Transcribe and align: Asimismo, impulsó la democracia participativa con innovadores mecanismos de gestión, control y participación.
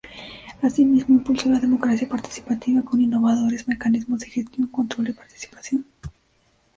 Asimismo, 0.63 1.13
impulsó 1.13 1.47
la 1.51 1.59
democracia 1.59 2.09
participativa 2.09 2.81
con 2.81 2.99
innovadores 3.01 3.67
mecanismos 3.67 4.21
de 4.21 4.29
gestión, 4.31 4.65
control 4.67 5.09
y 5.09 5.13
participación. 5.13 5.85